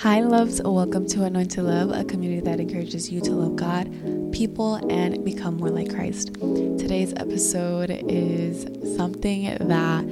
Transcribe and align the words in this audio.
Hi, 0.00 0.20
loves. 0.20 0.62
Welcome 0.62 1.06
to 1.08 1.24
Anoint 1.24 1.50
to 1.50 1.62
Love, 1.62 1.90
a 1.90 2.04
community 2.04 2.40
that 2.40 2.58
encourages 2.58 3.10
you 3.10 3.20
to 3.20 3.32
love 3.32 3.56
God, 3.56 3.84
people, 4.32 4.76
and 4.90 5.22
become 5.26 5.58
more 5.58 5.68
like 5.68 5.94
Christ. 5.94 6.32
Today's 6.32 7.12
episode 7.18 7.90
is 8.08 8.62
something 8.96 9.58
that 9.60 10.06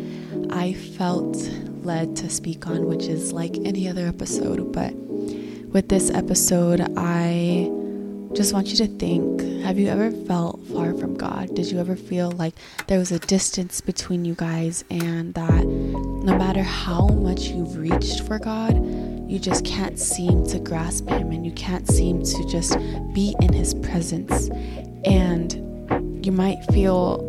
I 0.50 0.74
felt 0.74 1.36
led 1.84 2.16
to 2.16 2.28
speak 2.28 2.66
on, 2.66 2.84
which 2.84 3.04
is 3.04 3.32
like 3.32 3.56
any 3.64 3.88
other 3.88 4.06
episode. 4.06 4.74
But 4.74 4.92
with 5.72 5.88
this 5.88 6.10
episode, 6.10 6.82
I 6.98 7.70
just 8.34 8.52
want 8.52 8.66
you 8.66 8.76
to 8.76 8.86
think 8.86 9.40
have 9.62 9.78
you 9.78 9.88
ever 9.88 10.10
felt 10.10 10.60
far 10.66 10.92
from 10.92 11.14
God? 11.14 11.54
Did 11.54 11.70
you 11.70 11.78
ever 11.78 11.96
feel 11.96 12.30
like 12.32 12.52
there 12.88 12.98
was 12.98 13.10
a 13.10 13.18
distance 13.20 13.80
between 13.80 14.26
you 14.26 14.34
guys 14.34 14.84
and 14.90 15.32
that 15.32 15.64
no 15.64 16.36
matter 16.36 16.62
how 16.62 17.08
much 17.08 17.44
you've 17.44 17.78
reached 17.78 18.20
for 18.24 18.38
God, 18.38 18.76
you 19.28 19.38
just 19.38 19.64
can't 19.64 19.98
seem 19.98 20.46
to 20.46 20.58
grasp 20.58 21.08
Him 21.08 21.32
and 21.32 21.44
you 21.44 21.52
can't 21.52 21.86
seem 21.86 22.22
to 22.22 22.48
just 22.48 22.78
be 23.12 23.34
in 23.40 23.52
His 23.52 23.74
presence? 23.74 24.48
And 25.04 26.24
you 26.24 26.32
might 26.32 26.64
feel 26.72 27.24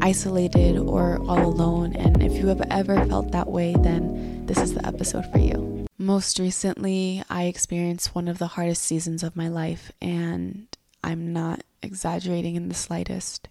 isolated 0.00 0.76
or 0.78 1.18
all 1.28 1.44
alone. 1.44 1.94
And 1.96 2.22
if 2.22 2.32
you 2.34 2.48
have 2.48 2.62
ever 2.70 3.04
felt 3.06 3.32
that 3.32 3.48
way, 3.48 3.74
then 3.78 4.44
this 4.46 4.58
is 4.58 4.74
the 4.74 4.86
episode 4.86 5.30
for 5.32 5.38
you. 5.38 5.86
Most 5.96 6.38
recently, 6.38 7.22
I 7.30 7.44
experienced 7.44 8.14
one 8.14 8.28
of 8.28 8.38
the 8.38 8.48
hardest 8.48 8.82
seasons 8.82 9.22
of 9.22 9.36
my 9.36 9.48
life, 9.48 9.92
and 10.02 10.66
I'm 11.02 11.32
not 11.32 11.62
exaggerating 11.82 12.56
in 12.56 12.68
the 12.68 12.74
slightest. 12.74 13.48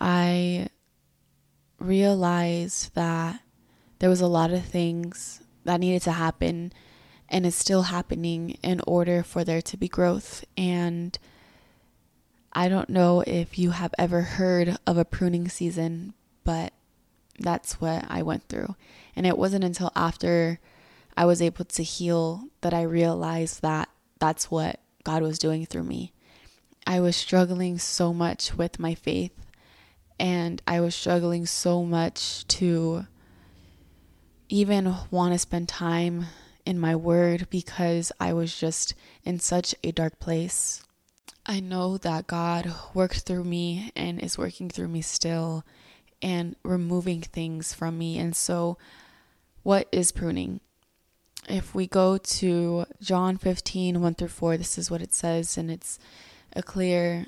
I 0.00 0.68
realized 1.78 2.94
that 2.94 3.40
there 4.00 4.10
was 4.10 4.20
a 4.20 4.26
lot 4.26 4.52
of 4.52 4.64
things 4.64 5.42
that 5.64 5.80
needed 5.80 6.02
to 6.02 6.12
happen 6.12 6.72
and 7.28 7.46
is 7.46 7.54
still 7.54 7.82
happening 7.82 8.58
in 8.62 8.80
order 8.86 9.22
for 9.22 9.44
there 9.44 9.62
to 9.62 9.76
be 9.76 9.88
growth. 9.88 10.44
And 10.56 11.18
I 12.52 12.68
don't 12.68 12.90
know 12.90 13.22
if 13.26 13.58
you 13.58 13.70
have 13.70 13.94
ever 13.98 14.22
heard 14.22 14.76
of 14.86 14.96
a 14.96 15.04
pruning 15.04 15.48
season, 15.48 16.14
but 16.44 16.72
that's 17.38 17.80
what 17.80 18.04
I 18.08 18.22
went 18.22 18.48
through. 18.48 18.76
And 19.16 19.26
it 19.26 19.38
wasn't 19.38 19.64
until 19.64 19.90
after 19.96 20.60
I 21.16 21.24
was 21.24 21.42
able 21.42 21.64
to 21.64 21.82
heal 21.82 22.44
that 22.60 22.74
I 22.74 22.82
realized 22.82 23.62
that 23.62 23.88
that's 24.18 24.50
what 24.50 24.80
God 25.02 25.22
was 25.22 25.38
doing 25.38 25.66
through 25.66 25.84
me. 25.84 26.12
I 26.86 27.00
was 27.00 27.16
struggling 27.16 27.78
so 27.78 28.12
much 28.12 28.54
with 28.54 28.78
my 28.78 28.94
faith, 28.94 29.32
and 30.20 30.60
I 30.66 30.80
was 30.80 30.94
struggling 30.94 31.46
so 31.46 31.82
much 31.82 32.46
to 32.48 33.06
even 34.48 34.94
want 35.10 35.32
to 35.32 35.38
spend 35.38 35.68
time 35.68 36.26
in 36.66 36.78
my 36.78 36.96
word 36.96 37.48
because 37.50 38.12
I 38.18 38.32
was 38.32 38.56
just 38.56 38.94
in 39.24 39.38
such 39.38 39.74
a 39.82 39.92
dark 39.92 40.18
place. 40.18 40.82
I 41.46 41.60
know 41.60 41.98
that 41.98 42.26
God 42.26 42.72
worked 42.94 43.20
through 43.20 43.44
me 43.44 43.92
and 43.94 44.20
is 44.20 44.38
working 44.38 44.70
through 44.70 44.88
me 44.88 45.02
still 45.02 45.64
and 46.22 46.56
removing 46.62 47.20
things 47.20 47.74
from 47.74 47.98
me. 47.98 48.18
And 48.18 48.34
so, 48.34 48.78
what 49.62 49.88
is 49.92 50.12
pruning? 50.12 50.60
if 51.48 51.74
we 51.74 51.86
go 51.86 52.18
to 52.18 52.86
John 53.00 53.36
15, 53.36 54.00
1 54.00 54.14
through 54.14 54.28
4, 54.28 54.56
this 54.56 54.78
is 54.78 54.90
what 54.90 55.02
it 55.02 55.12
says, 55.12 55.58
and 55.58 55.70
it's 55.70 55.98
a 56.54 56.62
clear 56.62 57.26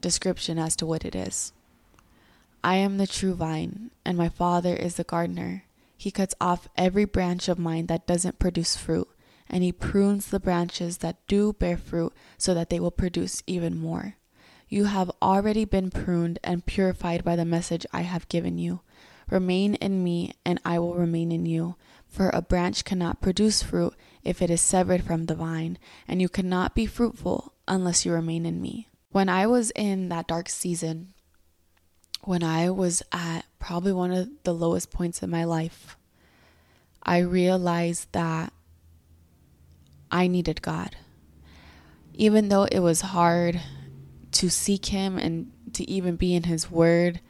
description 0.00 0.58
as 0.58 0.76
to 0.76 0.86
what 0.86 1.04
it 1.04 1.14
is. 1.14 1.52
I 2.62 2.76
am 2.76 2.98
the 2.98 3.06
true 3.06 3.34
vine, 3.34 3.90
and 4.04 4.16
my 4.16 4.28
Father 4.28 4.74
is 4.74 4.96
the 4.96 5.04
gardener. 5.04 5.64
He 6.00 6.10
cuts 6.10 6.34
off 6.40 6.66
every 6.78 7.04
branch 7.04 7.46
of 7.46 7.58
mine 7.58 7.84
that 7.88 8.06
doesn't 8.06 8.38
produce 8.38 8.74
fruit, 8.74 9.06
and 9.50 9.62
he 9.62 9.70
prunes 9.70 10.28
the 10.28 10.40
branches 10.40 10.96
that 10.98 11.18
do 11.26 11.52
bear 11.52 11.76
fruit 11.76 12.14
so 12.38 12.54
that 12.54 12.70
they 12.70 12.80
will 12.80 12.90
produce 12.90 13.42
even 13.46 13.76
more. 13.76 14.16
You 14.66 14.84
have 14.86 15.10
already 15.20 15.66
been 15.66 15.90
pruned 15.90 16.38
and 16.42 16.64
purified 16.64 17.22
by 17.22 17.36
the 17.36 17.44
message 17.44 17.84
I 17.92 18.00
have 18.00 18.30
given 18.30 18.56
you. 18.56 18.80
Remain 19.28 19.74
in 19.74 20.02
me, 20.02 20.32
and 20.42 20.58
I 20.64 20.78
will 20.78 20.94
remain 20.94 21.30
in 21.30 21.44
you. 21.44 21.76
For 22.08 22.30
a 22.30 22.40
branch 22.40 22.86
cannot 22.86 23.20
produce 23.20 23.62
fruit 23.62 23.94
if 24.24 24.40
it 24.40 24.48
is 24.48 24.62
severed 24.62 25.04
from 25.04 25.26
the 25.26 25.34
vine, 25.34 25.76
and 26.08 26.22
you 26.22 26.30
cannot 26.30 26.74
be 26.74 26.86
fruitful 26.86 27.52
unless 27.68 28.06
you 28.06 28.12
remain 28.14 28.46
in 28.46 28.62
me. 28.62 28.88
When 29.10 29.28
I 29.28 29.46
was 29.46 29.70
in 29.76 30.08
that 30.08 30.28
dark 30.28 30.48
season, 30.48 31.12
when 32.22 32.42
I 32.42 32.70
was 32.70 33.02
at 33.12 33.46
probably 33.58 33.92
one 33.92 34.12
of 34.12 34.28
the 34.44 34.52
lowest 34.52 34.90
points 34.90 35.22
in 35.22 35.30
my 35.30 35.44
life, 35.44 35.96
I 37.02 37.18
realized 37.18 38.08
that 38.12 38.52
I 40.10 40.26
needed 40.26 40.62
God. 40.62 40.96
Even 42.14 42.48
though 42.48 42.64
it 42.64 42.80
was 42.80 43.00
hard 43.00 43.60
to 44.32 44.50
seek 44.50 44.86
Him 44.86 45.18
and 45.18 45.52
to 45.72 45.88
even 45.88 46.16
be 46.16 46.34
in 46.34 46.44
His 46.44 46.70
Word, 46.70 47.20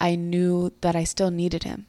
I 0.00 0.14
knew 0.14 0.72
that 0.80 0.94
I 0.94 1.04
still 1.04 1.30
needed 1.30 1.64
Him. 1.64 1.86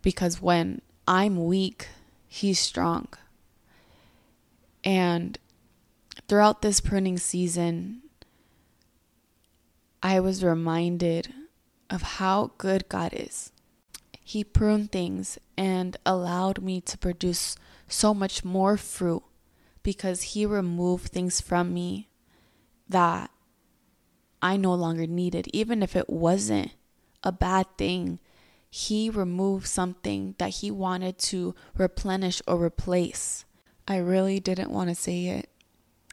Because 0.00 0.42
when 0.42 0.82
I'm 1.06 1.44
weak, 1.44 1.88
he's 2.26 2.58
strong. 2.58 3.08
And 4.82 5.38
throughout 6.28 6.62
this 6.62 6.80
pruning 6.80 7.18
season, 7.18 8.02
I 10.02 10.18
was 10.18 10.42
reminded 10.42 11.32
of 11.88 12.02
how 12.02 12.52
good 12.58 12.88
God 12.88 13.12
is. 13.12 13.51
He 14.22 14.44
pruned 14.44 14.92
things 14.92 15.38
and 15.56 15.96
allowed 16.06 16.62
me 16.62 16.80
to 16.82 16.98
produce 16.98 17.56
so 17.88 18.14
much 18.14 18.44
more 18.44 18.76
fruit 18.76 19.22
because 19.82 20.22
He 20.22 20.46
removed 20.46 21.08
things 21.08 21.40
from 21.40 21.74
me 21.74 22.08
that 22.88 23.30
I 24.40 24.56
no 24.56 24.74
longer 24.74 25.06
needed, 25.06 25.48
even 25.52 25.82
if 25.82 25.94
it 25.96 26.10
wasn't 26.10 26.72
a 27.22 27.32
bad 27.32 27.66
thing 27.78 28.18
he 28.74 29.10
removed 29.10 29.66
something 29.66 30.34
that 30.38 30.48
he 30.48 30.70
wanted 30.70 31.18
to 31.18 31.54
replenish 31.76 32.40
or 32.48 32.56
replace. 32.56 33.44
I 33.86 33.98
really 33.98 34.40
didn't 34.40 34.70
want 34.70 34.88
to 34.88 34.94
say 34.94 35.26
it. 35.26 35.50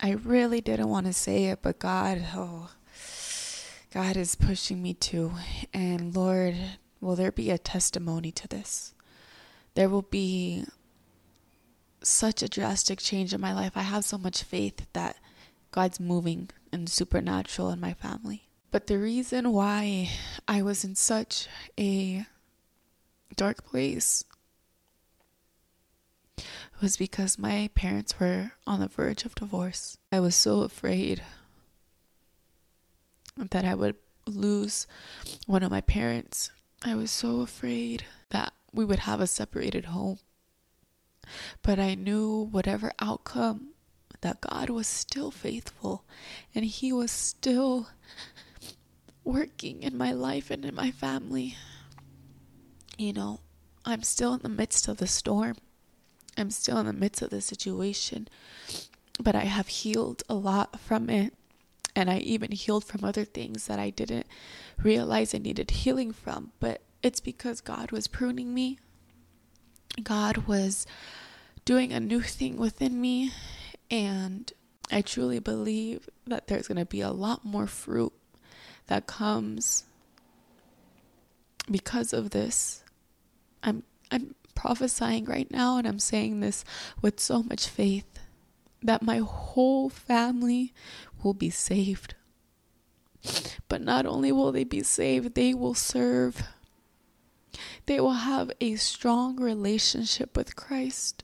I 0.01 0.11
really 0.11 0.59
didn't 0.59 0.89
want 0.89 1.05
to 1.05 1.13
say 1.13 1.45
it, 1.45 1.59
but 1.61 1.79
God, 1.79 2.21
oh, 2.35 2.71
God 3.93 4.17
is 4.17 4.35
pushing 4.35 4.81
me 4.81 4.93
to. 4.95 5.31
And 5.73 6.13
Lord, 6.13 6.55
will 7.01 7.15
there 7.15 7.31
be 7.31 7.49
a 7.49 7.57
testimony 7.57 8.31
to 8.31 8.47
this? 8.47 8.93
There 9.75 9.89
will 9.89 10.03
be 10.03 10.65
such 12.01 12.41
a 12.41 12.49
drastic 12.49 12.99
change 12.99 13.33
in 13.33 13.41
my 13.41 13.53
life. 13.53 13.73
I 13.75 13.81
have 13.81 14.05
so 14.05 14.17
much 14.17 14.43
faith 14.43 14.87
that 14.93 15.17
God's 15.71 15.99
moving 15.99 16.49
and 16.71 16.89
supernatural 16.89 17.69
in 17.69 17.79
my 17.79 17.93
family. 17.93 18.47
But 18.71 18.87
the 18.87 18.97
reason 18.97 19.51
why 19.51 20.09
I 20.47 20.61
was 20.61 20.83
in 20.83 20.95
such 20.95 21.47
a 21.79 22.25
dark 23.35 23.65
place 23.65 24.23
was 26.81 26.95
because 26.95 27.37
my 27.37 27.69
parents 27.75 28.19
were 28.19 28.51
on 28.65 28.79
the 28.79 28.87
verge 28.87 29.25
of 29.25 29.35
divorce. 29.35 29.97
I 30.11 30.19
was 30.19 30.35
so 30.35 30.61
afraid 30.61 31.21
that 33.37 33.65
I 33.65 33.75
would 33.75 33.95
lose 34.25 34.87
one 35.45 35.63
of 35.63 35.71
my 35.71 35.81
parents. 35.81 36.51
I 36.83 36.95
was 36.95 37.11
so 37.11 37.41
afraid 37.41 38.05
that 38.29 38.53
we 38.73 38.85
would 38.85 38.99
have 38.99 39.19
a 39.19 39.27
separated 39.27 39.85
home. 39.85 40.19
But 41.61 41.79
I 41.79 41.95
knew 41.95 42.47
whatever 42.51 42.91
outcome, 42.99 43.69
that 44.21 44.41
God 44.41 44.69
was 44.69 44.87
still 44.87 45.31
faithful 45.31 46.03
and 46.53 46.65
He 46.65 46.91
was 46.91 47.11
still 47.11 47.89
working 49.23 49.83
in 49.83 49.97
my 49.97 50.11
life 50.11 50.49
and 50.49 50.65
in 50.65 50.75
my 50.75 50.91
family 50.91 51.55
you 52.99 53.13
know, 53.13 53.39
I'm 53.85 54.03
still 54.03 54.33
in 54.33 54.41
the 54.41 54.49
midst 54.49 54.89
of 54.89 54.97
the 54.97 55.07
storm. 55.07 55.55
I'm 56.37 56.51
still 56.51 56.77
in 56.79 56.85
the 56.85 56.93
midst 56.93 57.21
of 57.21 57.29
the 57.29 57.39
situation, 57.39 58.27
but 59.19 59.35
I 59.35 59.45
have 59.45 59.69
healed 59.69 60.21
a 60.29 60.35
lot 60.35 60.79
from 60.81 61.09
it. 61.09 61.33
And 61.95 62.09
I 62.09 62.19
even 62.19 62.51
healed 62.51 62.85
from 62.85 63.03
other 63.03 63.25
things 63.25 63.67
that 63.67 63.79
I 63.79 63.89
didn't 63.89 64.27
realize 64.81 65.33
I 65.33 65.39
needed 65.39 65.71
healing 65.71 66.11
from. 66.11 66.51
But 66.59 66.81
it's 67.01 67.19
because 67.19 67.61
God 67.61 67.91
was 67.91 68.07
pruning 68.07 68.53
me. 68.53 68.79
God 70.03 70.47
was 70.47 70.85
doing 71.65 71.91
a 71.91 71.99
new 71.99 72.21
thing 72.21 72.57
within 72.57 73.01
me. 73.01 73.31
And 73.89 74.51
I 74.91 75.01
truly 75.01 75.39
believe 75.39 76.09
that 76.27 76.47
there's 76.47 76.67
going 76.67 76.77
to 76.77 76.85
be 76.85 77.01
a 77.01 77.11
lot 77.11 77.45
more 77.45 77.67
fruit 77.67 78.13
that 78.87 79.07
comes 79.07 79.85
because 81.69 82.13
of 82.13 82.31
this. 82.31 82.83
I'm 83.61 83.83
I'm 84.11 84.35
prophesying 84.55 85.25
right 85.25 85.49
now 85.51 85.77
and 85.77 85.87
I'm 85.87 85.99
saying 85.99 86.39
this 86.39 86.65
with 87.01 87.19
so 87.19 87.43
much 87.43 87.67
faith 87.67 88.08
that 88.81 89.01
my 89.01 89.17
whole 89.17 89.89
family 89.89 90.73
will 91.23 91.33
be 91.33 91.49
saved. 91.49 92.15
But 93.67 93.81
not 93.81 94.05
only 94.05 94.31
will 94.31 94.51
they 94.51 94.63
be 94.63 94.83
saved, 94.83 95.35
they 95.35 95.53
will 95.53 95.73
serve. 95.73 96.43
They 97.85 97.99
will 97.99 98.11
have 98.11 98.51
a 98.61 98.75
strong 98.75 99.39
relationship 99.39 100.37
with 100.37 100.55
Christ. 100.55 101.23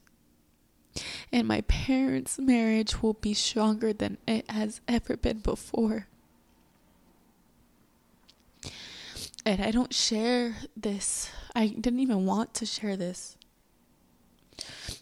And 1.32 1.48
my 1.48 1.62
parents' 1.62 2.40
marriage 2.40 3.02
will 3.02 3.14
be 3.14 3.34
stronger 3.34 3.94
than 3.94 4.18
it 4.28 4.50
has 4.50 4.82
ever 4.88 5.18
been 5.18 5.40
before. 5.40 6.08
And 9.46 9.62
I 9.62 9.72
don't 9.72 9.94
share 9.94 10.56
this. 10.76 11.30
I 11.56 11.68
didn't 11.68 12.00
even 12.00 12.26
want 12.26 12.54
to 12.56 12.66
share 12.66 12.98
this. 12.98 13.38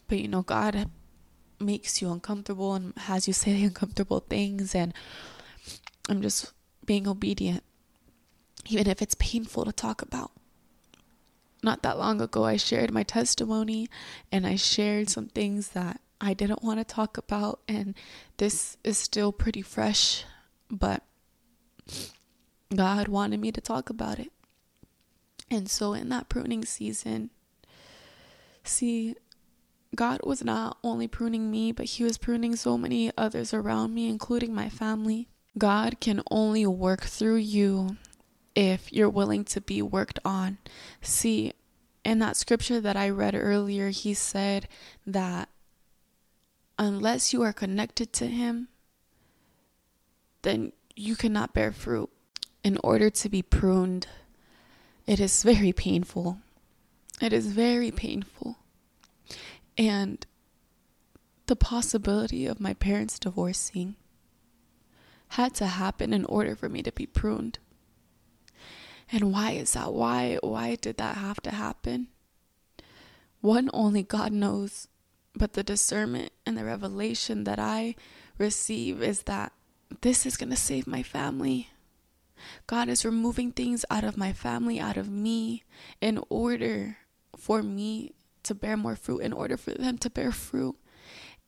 But 0.08 0.18
you 0.18 0.28
know, 0.28 0.42
God 0.42 0.90
makes 1.64 2.00
you 2.00 2.10
uncomfortable 2.10 2.74
and 2.74 2.94
has 2.96 3.26
you 3.26 3.34
say 3.34 3.62
uncomfortable 3.64 4.20
things. 4.20 4.74
And 4.74 4.92
I'm 6.08 6.22
just 6.22 6.52
being 6.84 7.08
obedient, 7.08 7.62
even 8.68 8.88
if 8.88 9.00
it's 9.00 9.16
painful 9.16 9.64
to 9.64 9.72
talk 9.72 10.02
about. 10.02 10.30
Not 11.62 11.82
that 11.82 11.98
long 11.98 12.20
ago, 12.20 12.44
I 12.44 12.58
shared 12.58 12.92
my 12.92 13.04
testimony 13.04 13.88
and 14.30 14.46
I 14.46 14.56
shared 14.56 15.08
some 15.08 15.28
things 15.28 15.68
that 15.70 16.00
I 16.20 16.34
didn't 16.34 16.62
want 16.62 16.78
to 16.78 16.84
talk 16.84 17.16
about. 17.16 17.60
And 17.66 17.94
this 18.36 18.76
is 18.84 18.98
still 18.98 19.32
pretty 19.32 19.62
fresh, 19.62 20.24
but 20.70 21.02
God 22.74 23.08
wanted 23.08 23.40
me 23.40 23.50
to 23.52 23.60
talk 23.60 23.88
about 23.88 24.18
it. 24.18 24.30
And 25.50 25.70
so, 25.70 25.92
in 25.94 26.08
that 26.10 26.28
pruning 26.28 26.64
season, 26.64 27.30
see, 28.62 29.14
God 29.94 30.20
was 30.24 30.44
not 30.44 30.78
only 30.82 31.08
pruning 31.08 31.50
me, 31.50 31.72
but 31.72 31.86
He 31.86 32.04
was 32.04 32.18
pruning 32.18 32.56
so 32.56 32.76
many 32.76 33.12
others 33.16 33.54
around 33.54 33.94
me, 33.94 34.08
including 34.08 34.54
my 34.54 34.68
family. 34.68 35.28
God 35.56 36.00
can 36.00 36.22
only 36.30 36.66
work 36.66 37.02
through 37.02 37.36
you 37.36 37.96
if 38.54 38.92
you're 38.92 39.10
willing 39.10 39.44
to 39.44 39.60
be 39.60 39.82
worked 39.82 40.18
on. 40.24 40.58
See, 41.00 41.52
in 42.04 42.18
that 42.18 42.36
scripture 42.36 42.80
that 42.80 42.96
I 42.96 43.08
read 43.08 43.34
earlier, 43.34 43.90
He 43.90 44.14
said 44.14 44.68
that 45.06 45.48
unless 46.78 47.32
you 47.32 47.42
are 47.42 47.52
connected 47.52 48.12
to 48.14 48.26
Him, 48.26 48.68
then 50.42 50.72
you 50.96 51.16
cannot 51.16 51.54
bear 51.54 51.72
fruit. 51.72 52.10
In 52.62 52.78
order 52.82 53.10
to 53.10 53.28
be 53.28 53.42
pruned, 53.42 54.06
it 55.06 55.20
is 55.20 55.42
very 55.42 55.72
painful. 55.72 56.38
It 57.20 57.32
is 57.32 57.48
very 57.48 57.90
painful. 57.90 58.56
And 59.76 60.24
the 61.46 61.56
possibility 61.56 62.46
of 62.46 62.60
my 62.60 62.74
parents 62.74 63.18
divorcing 63.18 63.96
had 65.28 65.54
to 65.54 65.66
happen 65.66 66.12
in 66.12 66.24
order 66.26 66.54
for 66.54 66.68
me 66.68 66.82
to 66.82 66.92
be 66.92 67.06
pruned. 67.06 67.58
And 69.10 69.32
why 69.32 69.52
is 69.52 69.72
that? 69.74 69.92
Why 69.92 70.38
why 70.42 70.76
did 70.76 70.96
that 70.96 71.16
have 71.16 71.40
to 71.42 71.50
happen? 71.50 72.08
One 73.40 73.68
only 73.74 74.02
God 74.02 74.32
knows, 74.32 74.88
but 75.34 75.52
the 75.52 75.62
discernment 75.62 76.32
and 76.46 76.56
the 76.56 76.64
revelation 76.64 77.44
that 77.44 77.58
I 77.58 77.94
receive 78.38 79.02
is 79.02 79.24
that 79.24 79.52
this 80.00 80.24
is 80.24 80.36
going 80.36 80.50
to 80.50 80.56
save 80.56 80.86
my 80.86 81.02
family. 81.02 81.68
God 82.66 82.88
is 82.88 83.04
removing 83.04 83.52
things 83.52 83.84
out 83.90 84.04
of 84.04 84.16
my 84.16 84.32
family, 84.32 84.80
out 84.80 84.96
of 84.96 85.10
me, 85.10 85.62
in 86.00 86.20
order 86.28 86.98
for 87.36 87.62
me 87.62 88.14
to 88.44 88.54
bear 88.54 88.76
more 88.76 88.96
fruit, 88.96 89.20
in 89.20 89.32
order 89.32 89.56
for 89.56 89.72
them 89.72 89.98
to 89.98 90.10
bear 90.10 90.32
fruit. 90.32 90.76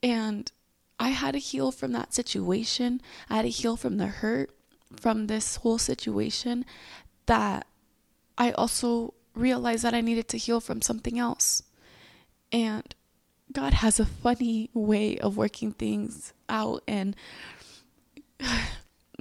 And 0.02 0.50
I 0.98 1.10
had 1.10 1.32
to 1.32 1.38
heal 1.38 1.70
from 1.70 1.92
that 1.92 2.14
situation. 2.14 3.00
I 3.28 3.36
had 3.36 3.42
to 3.42 3.48
heal 3.48 3.76
from 3.76 3.98
the 3.98 4.06
hurt 4.06 4.50
from 4.94 5.26
this 5.26 5.56
whole 5.56 5.78
situation 5.78 6.64
that 7.26 7.66
I 8.38 8.52
also 8.52 9.14
realized 9.34 9.84
that 9.84 9.94
I 9.94 10.00
needed 10.00 10.28
to 10.28 10.38
heal 10.38 10.60
from 10.60 10.80
something 10.80 11.18
else. 11.18 11.62
And 12.52 12.94
God 13.52 13.74
has 13.74 14.00
a 14.00 14.06
funny 14.06 14.70
way 14.74 15.18
of 15.18 15.36
working 15.36 15.72
things 15.72 16.32
out 16.48 16.82
and 16.86 17.16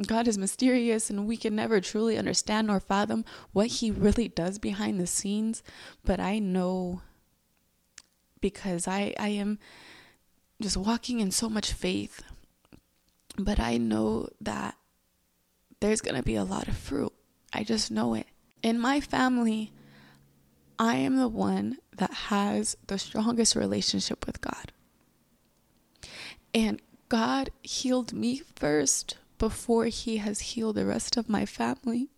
God 0.07 0.27
is 0.27 0.37
mysterious 0.37 1.09
and 1.09 1.25
we 1.25 1.37
can 1.37 1.55
never 1.55 1.79
truly 1.79 2.17
understand 2.17 2.67
nor 2.67 2.79
fathom 2.79 3.23
what 3.53 3.67
He 3.67 3.91
really 3.91 4.27
does 4.27 4.59
behind 4.59 4.99
the 4.99 5.07
scenes. 5.07 5.63
But 6.03 6.19
I 6.19 6.39
know 6.39 7.01
because 8.45 8.87
I, 8.87 9.15
I 9.17 9.29
am 9.29 9.57
just 10.61 10.77
walking 10.77 11.19
in 11.19 11.31
so 11.31 11.49
much 11.49 11.73
faith. 11.73 12.21
But 13.39 13.59
I 13.59 13.77
know 13.77 14.29
that 14.39 14.75
there's 15.79 15.99
going 15.99 16.15
to 16.15 16.21
be 16.21 16.35
a 16.35 16.43
lot 16.43 16.67
of 16.67 16.77
fruit. 16.77 17.11
I 17.51 17.63
just 17.63 17.89
know 17.89 18.13
it. 18.13 18.27
In 18.61 18.79
my 18.79 19.01
family, 19.01 19.73
I 20.77 20.97
am 20.97 21.15
the 21.15 21.27
one 21.27 21.77
that 21.97 22.13
has 22.29 22.77
the 22.85 22.99
strongest 22.99 23.55
relationship 23.55 24.27
with 24.27 24.41
God. 24.41 24.71
And 26.53 26.83
God 27.09 27.49
healed 27.63 28.13
me 28.13 28.43
first 28.55 29.17
before 29.39 29.85
He 29.85 30.17
has 30.17 30.53
healed 30.53 30.75
the 30.75 30.85
rest 30.85 31.17
of 31.17 31.27
my 31.27 31.47
family 31.47 32.09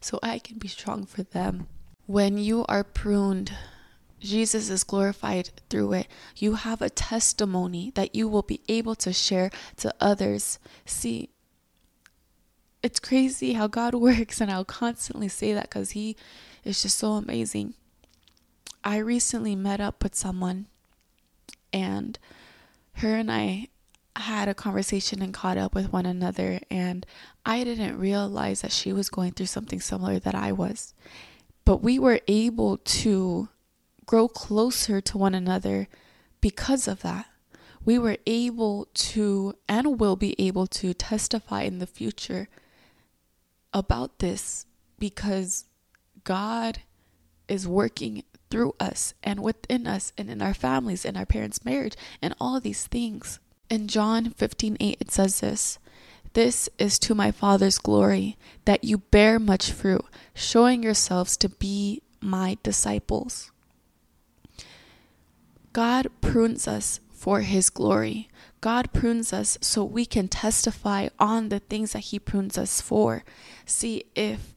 so 0.00 0.18
I 0.24 0.40
can 0.40 0.58
be 0.58 0.66
strong 0.66 1.06
for 1.06 1.22
them. 1.22 1.68
When 2.06 2.36
you 2.36 2.64
are 2.68 2.82
pruned, 2.82 3.52
Jesus 4.20 4.68
is 4.70 4.84
glorified 4.84 5.50
through 5.70 5.92
it. 5.92 6.06
You 6.36 6.54
have 6.54 6.82
a 6.82 6.90
testimony 6.90 7.92
that 7.94 8.14
you 8.14 8.28
will 8.28 8.42
be 8.42 8.60
able 8.68 8.94
to 8.96 9.12
share 9.12 9.50
to 9.78 9.94
others. 10.00 10.58
See, 10.84 11.30
it's 12.82 13.00
crazy 13.00 13.52
how 13.54 13.66
God 13.66 13.94
works, 14.08 14.40
and 14.40 14.50
I'll 14.50 14.64
constantly 14.64 15.28
say 15.28 15.52
that 15.52 15.64
because 15.64 15.90
He 15.90 16.16
is 16.64 16.82
just 16.82 16.98
so 16.98 17.12
amazing. 17.12 17.74
I 18.84 18.98
recently 18.98 19.54
met 19.54 19.80
up 19.80 20.02
with 20.02 20.14
someone, 20.14 20.66
and 21.72 22.18
her 22.94 23.14
and 23.14 23.30
I 23.30 23.68
had 24.16 24.48
a 24.48 24.54
conversation 24.54 25.22
and 25.22 25.32
caught 25.32 25.58
up 25.58 25.74
with 25.74 25.92
one 25.92 26.06
another 26.06 26.58
and 26.70 27.06
I 27.46 27.62
didn't 27.62 27.98
realize 27.98 28.62
that 28.62 28.72
she 28.72 28.92
was 28.92 29.08
going 29.08 29.32
through 29.32 29.46
something 29.46 29.80
similar 29.80 30.18
that 30.18 30.34
I 30.34 30.52
was. 30.52 30.92
But 31.64 31.82
we 31.82 31.98
were 31.98 32.20
able 32.26 32.78
to 32.78 33.48
grow 34.08 34.26
closer 34.26 35.02
to 35.02 35.18
one 35.18 35.34
another 35.34 35.86
because 36.40 36.88
of 36.88 37.02
that. 37.02 37.26
We 37.84 37.98
were 37.98 38.16
able 38.26 38.88
to 38.94 39.54
and 39.68 40.00
will 40.00 40.16
be 40.16 40.34
able 40.38 40.66
to 40.66 40.94
testify 40.94 41.62
in 41.62 41.78
the 41.78 41.86
future 41.86 42.48
about 43.74 44.18
this 44.18 44.64
because 44.98 45.66
God 46.24 46.80
is 47.48 47.68
working 47.68 48.24
through 48.50 48.74
us 48.80 49.12
and 49.22 49.42
within 49.42 49.86
us 49.86 50.14
and 50.16 50.30
in 50.30 50.40
our 50.40 50.54
families 50.54 51.04
and 51.04 51.14
our 51.18 51.26
parents' 51.26 51.62
marriage 51.62 51.94
and 52.22 52.34
all 52.40 52.58
these 52.60 52.86
things. 52.86 53.40
In 53.68 53.88
John 53.88 54.30
15 54.30 54.78
8, 54.80 54.96
it 55.00 55.10
says 55.10 55.40
this 55.40 55.78
This 56.32 56.70
is 56.78 56.98
to 57.00 57.14
my 57.14 57.30
Father's 57.30 57.76
glory, 57.76 58.38
that 58.64 58.84
you 58.84 58.98
bear 58.98 59.38
much 59.38 59.70
fruit, 59.70 60.06
showing 60.34 60.82
yourselves 60.82 61.36
to 61.36 61.50
be 61.50 62.00
my 62.22 62.56
disciples. 62.62 63.52
God 65.72 66.08
prunes 66.20 66.66
us 66.66 67.00
for 67.10 67.40
his 67.40 67.70
glory. 67.70 68.28
God 68.60 68.92
prunes 68.92 69.32
us 69.32 69.58
so 69.60 69.84
we 69.84 70.06
can 70.06 70.28
testify 70.28 71.08
on 71.18 71.48
the 71.48 71.58
things 71.58 71.92
that 71.92 72.00
he 72.00 72.18
prunes 72.18 72.56
us 72.56 72.80
for. 72.80 73.24
See, 73.66 74.04
if 74.14 74.54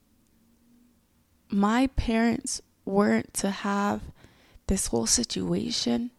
my 1.48 1.88
parents 1.88 2.62
weren't 2.84 3.34
to 3.34 3.50
have 3.50 4.00
this 4.66 4.88
whole 4.88 5.06
situation, 5.06 6.10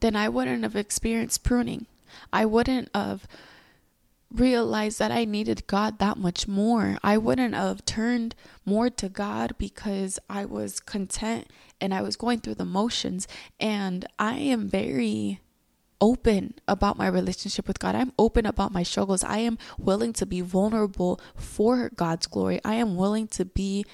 then 0.00 0.14
I 0.16 0.28
wouldn't 0.28 0.62
have 0.62 0.76
experienced 0.76 1.42
pruning. 1.42 1.86
I 2.32 2.44
wouldn't 2.44 2.88
have 2.94 3.26
realized 4.34 4.98
that 4.98 5.12
I 5.12 5.24
needed 5.24 5.66
God 5.66 5.98
that 5.98 6.16
much 6.16 6.48
more. 6.48 6.98
I 7.02 7.18
wouldn't 7.18 7.54
have 7.54 7.84
turned 7.84 8.34
more 8.64 8.90
to 8.90 9.08
God 9.08 9.54
because 9.58 10.18
I 10.28 10.44
was 10.44 10.80
content 10.80 11.48
and 11.80 11.92
I 11.92 12.02
was 12.02 12.16
going 12.16 12.40
through 12.40 12.54
the 12.56 12.64
motions. 12.64 13.28
And 13.60 14.06
I 14.18 14.34
am 14.34 14.68
very 14.68 15.40
open 16.00 16.54
about 16.66 16.98
my 16.98 17.06
relationship 17.06 17.68
with 17.68 17.78
God. 17.78 17.94
I'm 17.94 18.12
open 18.18 18.44
about 18.44 18.72
my 18.72 18.82
struggles. 18.82 19.22
I 19.22 19.38
am 19.38 19.56
willing 19.78 20.12
to 20.14 20.26
be 20.26 20.40
vulnerable 20.40 21.20
for 21.36 21.90
God's 21.90 22.26
glory. 22.26 22.60
I 22.64 22.74
am 22.74 22.96
willing 22.96 23.28
to 23.28 23.44
be 23.44 23.86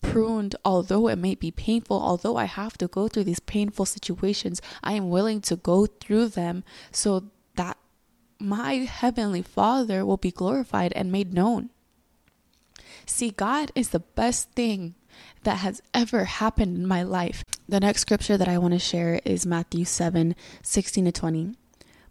pruned, 0.00 0.56
although 0.64 1.06
it 1.06 1.16
may 1.16 1.36
be 1.36 1.52
painful, 1.52 2.00
although 2.02 2.36
I 2.36 2.44
have 2.46 2.76
to 2.78 2.88
go 2.88 3.06
through 3.06 3.24
these 3.24 3.40
painful 3.40 3.86
situations. 3.86 4.60
I 4.82 4.94
am 4.94 5.08
willing 5.08 5.40
to 5.42 5.54
go 5.56 5.86
through 5.86 6.28
them 6.28 6.64
so 6.90 7.30
my 8.42 8.74
heavenly 8.74 9.42
Father 9.42 10.04
will 10.04 10.16
be 10.16 10.30
glorified 10.30 10.92
and 10.94 11.12
made 11.12 11.32
known. 11.32 11.70
See, 13.06 13.30
God 13.30 13.72
is 13.74 13.90
the 13.90 14.00
best 14.00 14.50
thing 14.52 14.94
that 15.44 15.58
has 15.58 15.82
ever 15.94 16.24
happened 16.24 16.76
in 16.76 16.86
my 16.86 17.02
life. 17.02 17.44
The 17.68 17.80
next 17.80 18.02
scripture 18.02 18.36
that 18.36 18.48
I 18.48 18.58
want 18.58 18.74
to 18.74 18.78
share 18.78 19.20
is 19.24 19.46
Matthew 19.46 19.84
7 19.84 20.34
16 20.62 21.04
to 21.04 21.12
20. 21.12 21.54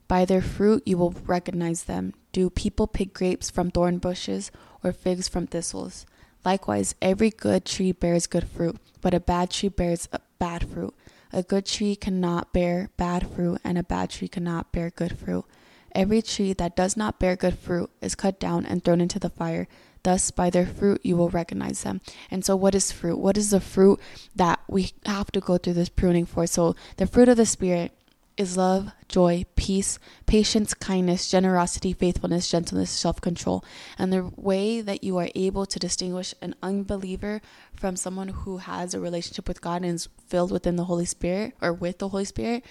By 0.08 0.26
their 0.26 0.42
fruit 0.42 0.84
you 0.86 0.98
will 0.98 1.16
recognize 1.26 1.84
them. 1.84 2.14
Do 2.32 2.50
people 2.50 2.88
pick 2.88 3.14
grapes 3.14 3.50
from 3.50 3.72
thorn 3.72 3.98
bushes 3.98 4.52
or 4.84 4.92
figs 4.92 5.28
from 5.28 5.48
thistles? 5.48 6.06
Likewise, 6.44 6.96
every 7.02 7.30
good 7.30 7.66
tree 7.66 7.92
bears 7.92 8.28
good 8.28 8.48
fruit, 8.48 8.78
but 9.02 9.14
a 9.14 9.20
bad 9.20 9.52
tree 9.52 9.70
bears 9.70 10.08
bad 10.40 10.68
fruit. 10.68 10.96
A 11.32 11.44
good 11.44 11.66
tree 11.66 11.96
cannot 11.96 12.52
bear 12.52 12.90
bad 12.98 13.30
fruit, 13.30 13.62
and 13.64 13.78
a 13.78 13.84
bad 13.84 14.10
tree 14.10 14.28
cannot 14.28 14.72
bear 14.72 14.90
good 14.90 15.18
fruit. 15.18 15.46
Every 15.94 16.22
tree 16.22 16.54
that 16.54 16.76
does 16.76 16.96
not 16.96 17.20
bear 17.20 17.36
good 17.36 17.58
fruit 17.58 17.90
is 18.02 18.16
cut 18.16 18.40
down 18.40 18.66
and 18.66 18.84
thrown 18.84 19.02
into 19.02 19.20
the 19.20 19.30
fire. 19.30 19.68
Thus, 20.04 20.32
by 20.32 20.50
their 20.50 20.66
fruit, 20.66 21.02
you 21.04 21.16
will 21.16 21.30
recognize 21.30 21.84
them. 21.84 22.02
And 22.32 22.44
so, 22.44 22.56
what 22.56 22.74
is 22.74 22.92
fruit? 22.92 23.20
What 23.20 23.38
is 23.38 23.52
the 23.52 23.60
fruit 23.60 24.00
that 24.36 24.60
we 24.68 24.92
have 25.06 25.32
to 25.34 25.40
go 25.40 25.58
through 25.58 25.74
this 25.74 25.90
pruning 25.90 26.26
for? 26.26 26.48
So, 26.48 26.76
the 26.98 27.06
fruit 27.06 27.30
of 27.30 27.38
the 27.38 27.46
Spirit 27.46 27.92
is 28.38 28.58
love, 28.58 28.92
joy, 29.08 29.46
peace, 29.56 30.00
patience, 30.26 30.74
kindness, 30.74 31.30
generosity, 31.30 31.94
faithfulness, 31.94 32.50
gentleness, 32.50 32.90
self 32.90 33.22
control. 33.22 33.64
And 33.98 34.12
the 34.12 34.32
way 34.36 34.82
that 34.82 35.04
you 35.04 35.18
are 35.18 35.30
able 35.36 35.68
to 35.68 35.80
distinguish 35.80 36.34
an 36.42 36.56
unbeliever 36.64 37.42
from 37.76 37.96
someone 37.96 38.30
who 38.30 38.58
has 38.58 38.94
a 38.94 39.00
relationship 39.00 39.48
with 39.48 39.62
God 39.62 39.84
and 39.84 39.96
is 39.96 40.10
filled 40.28 40.52
within 40.52 40.78
the 40.78 40.86
Holy 40.86 41.06
Spirit 41.06 41.54
or 41.62 41.74
with 41.74 42.00
the 42.00 42.10
Holy 42.10 42.26
Spirit, 42.26 42.66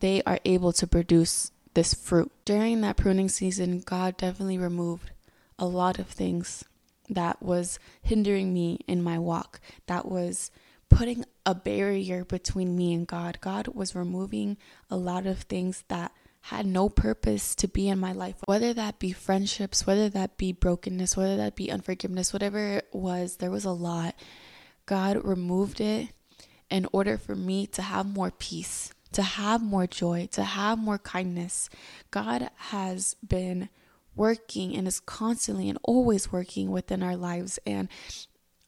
they 0.00 0.22
are 0.24 0.38
able 0.44 0.72
to 0.74 0.86
produce 0.86 1.52
this 1.76 1.92
fruit. 1.92 2.32
During 2.46 2.80
that 2.80 2.96
pruning 2.96 3.28
season, 3.28 3.80
God 3.80 4.16
definitely 4.16 4.56
removed 4.56 5.10
a 5.58 5.66
lot 5.66 5.98
of 5.98 6.08
things 6.08 6.64
that 7.10 7.42
was 7.42 7.78
hindering 8.00 8.54
me 8.54 8.80
in 8.88 9.02
my 9.02 9.18
walk, 9.18 9.60
that 9.86 10.08
was 10.08 10.50
putting 10.88 11.26
a 11.44 11.54
barrier 11.54 12.24
between 12.24 12.74
me 12.74 12.94
and 12.94 13.06
God. 13.06 13.38
God 13.42 13.68
was 13.68 13.94
removing 13.94 14.56
a 14.90 14.96
lot 14.96 15.26
of 15.26 15.40
things 15.40 15.84
that 15.88 16.12
had 16.40 16.64
no 16.64 16.88
purpose 16.88 17.54
to 17.56 17.68
be 17.68 17.88
in 17.88 17.98
my 17.98 18.12
life, 18.12 18.36
whether 18.46 18.72
that 18.72 18.98
be 18.98 19.12
friendships, 19.12 19.86
whether 19.86 20.08
that 20.08 20.38
be 20.38 20.52
brokenness, 20.52 21.14
whether 21.14 21.36
that 21.36 21.56
be 21.56 21.70
unforgiveness, 21.70 22.32
whatever 22.32 22.78
it 22.78 22.88
was, 22.92 23.36
there 23.36 23.50
was 23.50 23.66
a 23.66 23.70
lot. 23.70 24.14
God 24.86 25.22
removed 25.24 25.80
it 25.82 26.08
in 26.70 26.86
order 26.90 27.18
for 27.18 27.36
me 27.36 27.66
to 27.66 27.82
have 27.82 28.06
more 28.06 28.30
peace, 28.30 28.94
to 29.16 29.22
have 29.22 29.62
more 29.62 29.86
joy, 29.86 30.28
to 30.30 30.44
have 30.44 30.78
more 30.78 30.98
kindness. 30.98 31.70
God 32.10 32.50
has 32.56 33.16
been 33.26 33.70
working 34.14 34.76
and 34.76 34.86
is 34.86 35.00
constantly 35.00 35.70
and 35.70 35.78
always 35.82 36.30
working 36.30 36.70
within 36.70 37.02
our 37.02 37.16
lives. 37.16 37.58
And 37.64 37.88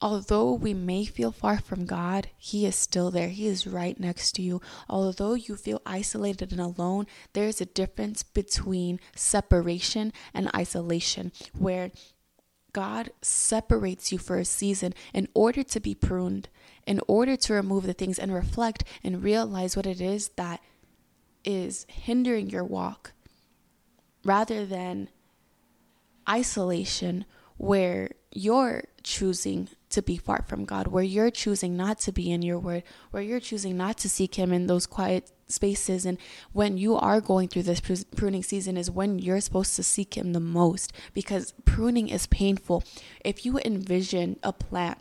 although 0.01 0.51
we 0.51 0.73
may 0.73 1.05
feel 1.05 1.31
far 1.31 1.59
from 1.59 1.85
God, 1.85 2.29
He 2.35 2.65
is 2.65 2.75
still 2.75 3.11
there. 3.11 3.29
He 3.29 3.45
is 3.45 3.67
right 3.67 3.99
next 3.99 4.31
to 4.37 4.41
you. 4.41 4.59
Although 4.89 5.35
you 5.35 5.55
feel 5.55 5.83
isolated 5.85 6.51
and 6.51 6.59
alone, 6.59 7.05
there's 7.33 7.61
a 7.61 7.65
difference 7.67 8.23
between 8.23 8.99
separation 9.15 10.11
and 10.33 10.49
isolation, 10.55 11.31
where 11.55 11.91
God 12.73 13.11
separates 13.21 14.11
you 14.11 14.17
for 14.17 14.37
a 14.37 14.45
season 14.45 14.95
in 15.13 15.27
order 15.35 15.61
to 15.61 15.79
be 15.79 15.93
pruned, 15.93 16.49
in 16.89 16.99
order 17.07 17.37
to 17.37 17.53
remove 17.53 17.85
the 17.85 17.93
things 17.93 18.17
and 18.17 18.33
reflect 18.33 18.83
and 19.03 19.23
realize 19.23 19.77
what 19.77 19.85
it 19.85 20.01
is 20.01 20.29
that 20.29 20.59
is 21.45 21.85
hindering 21.87 22.49
your 22.49 22.63
walk 22.63 23.13
rather 24.25 24.65
than 24.65 25.07
isolation 26.27 27.25
where 27.57 28.09
you're 28.31 28.83
choosing 29.03 29.69
to 29.91 30.01
be 30.01 30.17
far 30.17 30.43
from 30.47 30.65
God, 30.65 30.87
where 30.87 31.03
you're 31.03 31.29
choosing 31.29 31.77
not 31.77 31.99
to 31.99 32.11
be 32.11 32.31
in 32.31 32.41
your 32.41 32.57
word, 32.57 32.81
where 33.11 33.21
you're 33.21 33.39
choosing 33.39 33.77
not 33.77 33.97
to 33.99 34.09
seek 34.09 34.35
Him 34.35 34.51
in 34.51 34.65
those 34.65 34.87
quiet 34.87 35.31
spaces. 35.47 36.07
And 36.07 36.17
when 36.53 36.77
you 36.77 36.95
are 36.95 37.21
going 37.21 37.49
through 37.49 37.63
this 37.63 37.81
pruning 38.15 38.43
season, 38.43 38.77
is 38.77 38.89
when 38.89 39.19
you're 39.19 39.41
supposed 39.41 39.75
to 39.75 39.83
seek 39.83 40.15
Him 40.15 40.33
the 40.33 40.39
most 40.39 40.91
because 41.13 41.53
pruning 41.65 42.09
is 42.09 42.25
painful. 42.27 42.83
If 43.23 43.45
you 43.45 43.59
envision 43.59 44.39
a 44.41 44.53
plant 44.53 44.97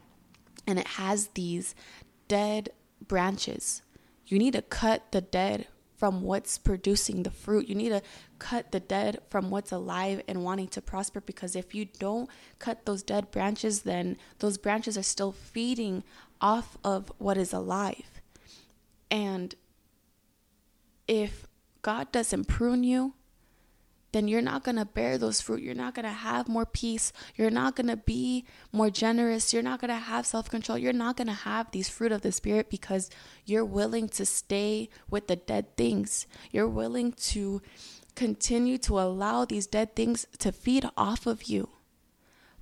and 0.69 0.79
it 0.79 0.87
has 0.87 1.29
these 1.29 1.75
dead 2.29 2.69
branches, 3.09 3.81
you 4.27 4.39
need 4.39 4.53
to 4.53 4.61
cut 4.61 5.11
the 5.13 5.23
dead 5.23 5.67
from 5.97 6.21
what's 6.21 6.59
producing 6.59 7.23
the 7.23 7.31
fruit. 7.31 7.67
You 7.67 7.75
need 7.75 7.89
to 7.89 8.03
cut 8.39 8.71
the 8.71 8.79
dead 8.79 9.21
from 9.31 9.51
what's 9.51 9.73
alive 9.73 10.23
and 10.29 10.45
wanting 10.45 10.69
to 10.69 10.83
prosper 10.83 11.23
because 11.23 11.57
if 11.57 11.75
you 11.75 11.87
don't 11.99 12.29
cut 12.59 12.85
those 12.85 13.03
dead 13.03 13.31
branches, 13.31 13.83
then 13.83 14.19
those 14.41 14.59
branches 14.59 14.99
are 14.99 15.03
still 15.03 15.33
feeding 15.33 16.05
off 16.41 16.77
of 16.85 17.11
what 17.17 17.39
is 17.39 17.55
alive. 17.55 18.21
And 19.11 19.55
if 21.09 21.49
God 21.81 22.13
doesn't 22.13 22.45
prune 22.45 22.85
you, 22.85 23.15
then 24.13 24.27
you're 24.29 24.43
not 24.43 24.65
going 24.65 24.77
to 24.77 24.85
bear 24.85 25.19
those 25.19 25.41
fruit. 25.41 25.63
You're 25.63 25.75
not 25.75 25.95
going 25.95 26.05
to 26.05 26.11
have 26.11 26.49
more 26.49 26.65
peace. 26.65 27.13
You're 27.37 27.51
not 27.51 27.77
going 27.77 27.89
to 27.89 27.97
be 27.97 28.45
more 28.73 28.91
generous. 28.91 29.53
You're 29.53 29.63
not 29.63 29.81
going 29.81 29.91
to 29.91 29.97
have 29.97 30.27
self 30.27 30.49
control. 30.49 30.79
You're 30.79 30.93
not 30.93 31.17
going 31.17 31.29
to 31.29 31.35
have 31.35 31.71
these 31.71 31.89
fruit 31.89 32.13
of 32.13 32.23
the 32.23 32.33
Spirit 32.33 32.71
because 32.71 33.11
you're 33.45 33.65
willing 33.65 34.09
to 34.11 34.25
stay 34.25 34.89
with 35.11 35.29
the 35.29 35.37
dead 35.37 35.77
things. 35.77 36.27
You're 36.51 36.69
willing 36.69 37.13
to 37.13 37.61
continue 38.15 38.79
to 38.79 38.99
allow 38.99 39.45
these 39.45 39.67
dead 39.67 39.95
things 39.95 40.27
to 40.39 40.53
feed 40.53 40.89
off 40.97 41.27
of 41.27 41.45
you. 41.45 41.69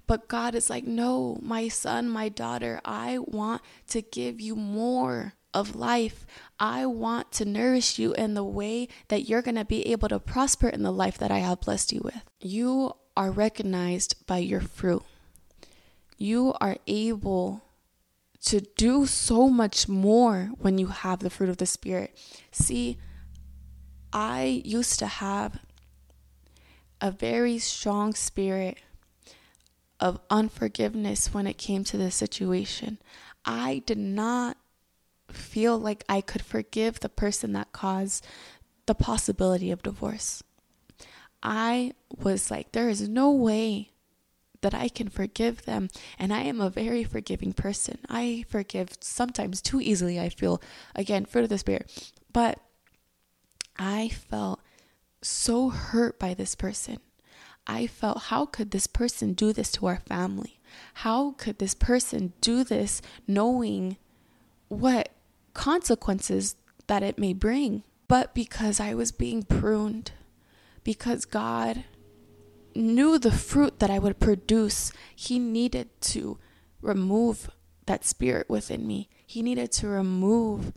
But 0.07 0.29
God 0.29 0.55
is 0.55 0.71
like, 0.71 0.85
no, 0.85 1.39
my 1.43 1.69
son, 1.69 2.09
my 2.09 2.29
daughter, 2.29 2.81
I 2.85 3.19
want 3.19 3.63
to 3.89 4.03
give 4.03 4.41
you 4.41 4.55
more 4.55 5.35
of 5.57 5.75
life. 5.75 6.27
I 6.61 6.85
want 6.85 7.33
to 7.33 7.47
nourish 7.47 7.99
you 7.99 8.13
in 8.13 8.35
the 8.35 8.45
way 8.45 8.89
that 9.09 9.27
you're 9.27 9.41
going 9.41 9.57
to 9.57 9.65
be 9.65 9.91
able 9.91 10.09
to 10.11 10.21
prosper 10.21 10.69
in 10.69 10.83
the 10.83 10.93
life 10.93 11.17
that 11.17 11.31
I 11.31 11.39
have 11.39 11.63
blessed 11.63 11.95
you 11.95 12.03
with. 12.05 12.23
You 12.39 12.93
are 13.17 13.31
recognized 13.31 14.27
by 14.27 14.39
your 14.39 14.61
fruit. 14.61 15.03
You 16.19 16.53
are 16.61 16.77
able 16.87 17.63
to 18.45 18.61
do 18.77 19.07
so 19.07 19.49
much 19.49 19.89
more 19.89 20.51
when 20.59 20.77
you 20.77 20.89
have 20.89 21.21
the 21.21 21.31
fruit 21.31 21.49
of 21.49 21.57
the 21.57 21.65
Spirit. 21.65 22.17
See, 22.53 22.99
I 24.13 24.63
used 24.63 24.99
to 24.99 25.07
have 25.07 25.59
a 27.01 27.11
very 27.11 27.59
strong 27.59 28.13
spirit 28.13 28.77
of 29.99 30.21
unforgiveness 30.29 31.33
when 31.33 31.47
it 31.47 31.57
came 31.57 31.83
to 31.85 31.97
this 31.97 32.15
situation. 32.15 32.99
I 33.47 33.83
did 33.87 33.99
not 33.99 34.59
feel 35.31 35.79
like 35.79 36.05
I 36.09 36.21
could 36.21 36.43
forgive 36.43 37.01
the 37.01 37.09
person 37.09 37.53
that 37.53 37.73
caused 37.73 38.27
the 38.87 38.95
possibility 38.95 39.71
of 39.71 39.83
divorce. 39.83 40.43
I 41.43 41.93
was 42.17 42.51
like, 42.51 42.73
there 42.73 42.89
is 42.89 43.09
no 43.09 43.31
way 43.31 43.91
that 44.63 44.75
I 44.75 44.89
can 44.89 45.09
forgive 45.09 45.65
them. 45.65 45.89
And 46.19 46.33
I 46.33 46.41
am 46.41 46.61
a 46.61 46.71
very 46.71 47.05
forgiving 47.05 47.53
person. 47.53 47.99
I 48.09 48.45
forgive 48.49 48.91
sometimes 49.01 49.61
too 49.61 49.81
easily, 49.81 50.19
I 50.19 50.29
feel. 50.29 50.61
Again, 50.95 51.25
fruit 51.25 51.45
of 51.45 51.51
the 51.51 51.59
Spirit. 51.59 52.13
But 52.33 52.59
I 53.79 54.09
felt 54.09 54.61
so 55.23 55.69
hurt 55.71 56.19
by 56.19 56.35
this 56.35 56.55
person. 56.55 56.99
I 57.67 57.87
felt, 57.87 58.25
how 58.25 58.47
could 58.47 58.71
this 58.71 58.87
person 58.87 59.33
do 59.33 59.53
this 59.53 59.73
to 59.73 59.87
our 59.87 59.99
family? 59.99 60.61
How 60.95 61.33
could 61.33 61.59
this 61.59 61.75
person 61.75 62.33
do 62.41 62.65
this 62.65 63.03
knowing 63.27 63.97
what 64.69 65.11
consequences 65.57 66.55
that 66.87 67.03
it 67.03 67.19
may 67.19 67.33
bring. 67.33 67.83
But 68.09 68.35
because 68.35 68.79
I 68.79 68.95
was 68.95 69.11
being 69.11 69.43
pruned, 69.43 70.13
because 70.85 71.25
God 71.25 71.85
knew 72.75 73.19
the 73.19 73.33
fruit 73.33 73.81
that 73.81 73.91
I 73.91 73.99
would 73.99 74.21
produce, 74.21 74.93
He 75.17 75.39
needed 75.39 75.89
to 76.03 76.39
remove 76.81 77.51
that 77.87 78.05
spirit 78.05 78.49
within 78.49 78.87
me. 78.87 79.09
He 79.27 79.43
needed 79.43 79.73
to 79.73 79.89
remove 79.89 80.73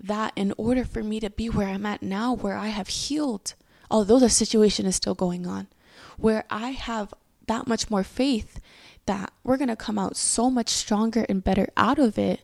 that 0.00 0.32
in 0.34 0.52
order 0.56 0.84
for 0.84 1.02
me 1.04 1.20
to 1.20 1.30
be 1.30 1.48
where 1.48 1.68
I'm 1.68 1.86
at 1.86 2.02
now, 2.02 2.34
where 2.34 2.56
I 2.56 2.68
have 2.68 2.88
healed, 2.88 3.54
although 3.90 4.18
the 4.18 4.30
situation 4.30 4.86
is 4.86 4.96
still 4.96 5.14
going 5.14 5.46
on, 5.46 5.68
where 6.16 6.44
I 6.50 6.70
have 6.70 7.14
that 7.46 7.68
much 7.68 7.90
more 7.90 8.02
faith 8.02 8.60
that 9.06 9.32
we're 9.44 9.56
going 9.56 9.68
to 9.68 9.76
come 9.76 9.98
out 9.98 10.16
so 10.16 10.50
much 10.50 10.68
stronger 10.70 11.26
and 11.28 11.44
better 11.44 11.68
out 11.76 11.98
of 11.98 12.18
it 12.18 12.40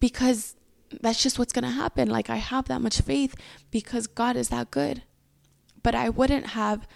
because 0.00 0.56
that's 1.00 1.22
just 1.22 1.38
what's 1.38 1.52
going 1.52 1.64
to 1.64 1.70
happen. 1.70 2.08
Like, 2.08 2.30
I 2.30 2.36
have 2.36 2.66
that 2.66 2.80
much 2.80 3.00
faith 3.00 3.34
because 3.70 4.06
God 4.06 4.36
is 4.36 4.48
that 4.48 4.70
good. 4.70 5.02
But 5.82 5.94
I 5.94 6.08
wouldn't 6.08 6.48
have 6.48 6.86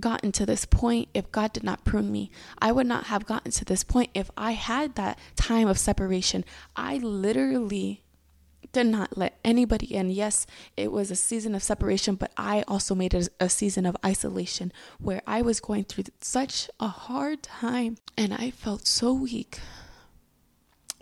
gotten 0.00 0.30
to 0.32 0.44
this 0.44 0.64
point 0.64 1.08
if 1.14 1.32
God 1.32 1.52
did 1.52 1.64
not 1.64 1.84
prune 1.84 2.12
me. 2.12 2.30
I 2.58 2.72
would 2.72 2.86
not 2.86 3.04
have 3.04 3.26
gotten 3.26 3.50
to 3.52 3.64
this 3.64 3.82
point 3.82 4.10
if 4.14 4.30
I 4.36 4.52
had 4.52 4.94
that 4.94 5.18
time 5.36 5.68
of 5.68 5.78
separation. 5.78 6.44
I 6.74 6.98
literally 6.98 8.02
did 8.72 8.86
not 8.86 9.16
let 9.16 9.38
anybody 9.42 9.94
in. 9.94 10.10
Yes, 10.10 10.46
it 10.76 10.92
was 10.92 11.10
a 11.10 11.16
season 11.16 11.54
of 11.54 11.62
separation, 11.62 12.14
but 12.14 12.32
I 12.36 12.62
also 12.68 12.94
made 12.94 13.14
it 13.14 13.28
a 13.40 13.48
season 13.48 13.86
of 13.86 13.96
isolation 14.04 14.72
where 15.00 15.22
I 15.26 15.40
was 15.40 15.60
going 15.60 15.84
through 15.84 16.04
such 16.20 16.68
a 16.78 16.88
hard 16.88 17.42
time 17.42 17.96
and 18.18 18.34
I 18.34 18.50
felt 18.50 18.86
so 18.86 19.14
weak. 19.14 19.60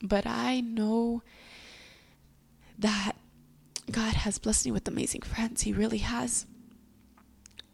But 0.04 0.26
I 0.26 0.60
know 0.60 1.22
that 2.78 3.12
God 3.90 4.14
has 4.14 4.38
blessed 4.38 4.66
me 4.66 4.72
with 4.72 4.86
amazing 4.86 5.22
friends. 5.22 5.62
He 5.62 5.72
really 5.72 5.98
has. 5.98 6.44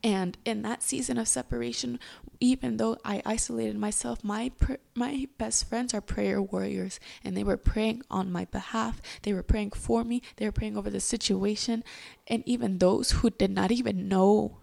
And 0.02 0.38
in 0.44 0.62
that 0.62 0.82
season 0.82 1.18
of 1.18 1.26
separation, 1.26 1.99
even 2.38 2.76
though 2.76 2.96
I 3.04 3.20
isolated 3.26 3.76
myself, 3.76 4.22
my 4.25 4.52
pr- 4.58 4.75
my 4.94 5.26
best 5.38 5.68
friends 5.68 5.92
are 5.92 6.00
prayer 6.00 6.40
warriors, 6.40 7.00
and 7.22 7.37
they 7.37 7.44
were 7.44 7.58
praying 7.58 8.02
on 8.10 8.32
my 8.32 8.46
behalf. 8.46 9.02
They 9.22 9.34
were 9.34 9.42
praying 9.42 9.72
for 9.72 10.04
me. 10.04 10.22
They 10.37 10.46
were 10.46 10.52
praying 10.52 10.78
over 10.78 10.88
the 10.88 11.00
situation, 11.00 11.84
and 12.28 12.42
even 12.46 12.78
those 12.78 13.10
who 13.10 13.28
did 13.28 13.50
not 13.50 13.72
even 13.72 14.08
know 14.08 14.60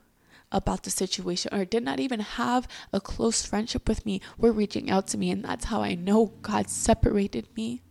about 0.51 0.84
the 0.84 0.89
situation 0.89 1.54
or 1.54 1.66
did 1.66 1.84
not 1.84 2.00
even 2.00 2.20
have 2.22 2.68
a 2.94 3.01
close 3.01 3.46
friendship 3.46 3.88
with 3.88 4.06
me 4.06 4.22
were 4.38 4.51
reaching 4.51 4.89
out 4.89 5.08
to 5.08 5.18
me, 5.18 5.32
and 5.32 5.44
that's 5.44 5.66
how 5.66 5.82
I 5.82 5.96
know 5.96 6.34
God 6.42 6.70
separated 6.70 7.48
me. 7.56 7.82